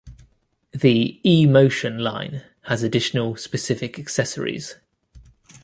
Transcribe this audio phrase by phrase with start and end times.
[0.71, 4.73] The "e-motion" line has additional specific accessories.